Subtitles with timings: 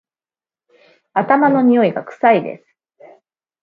[1.13, 2.65] 頭のにおいが臭いです